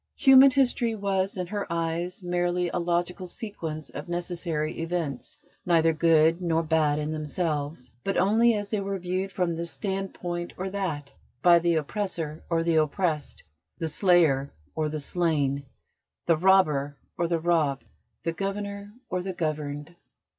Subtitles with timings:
[0.15, 6.41] Human history was in her eyes merely a logical sequence of necessary events, neither good
[6.41, 11.11] nor bad in themselves, but only as they were viewed from this standpoint or that,
[11.43, 13.43] by the oppressor or the oppressed,
[13.77, 15.67] the slayer or the slain,
[16.25, 17.83] the robber or the robbed,
[18.23, 19.95] the governor or the governed.